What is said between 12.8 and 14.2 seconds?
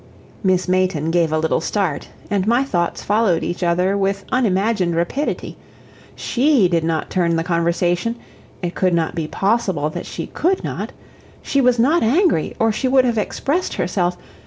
would have expressed herself.